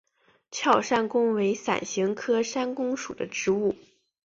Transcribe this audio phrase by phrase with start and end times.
[0.49, 3.75] 鞘山芎为伞形科山芎属的植物。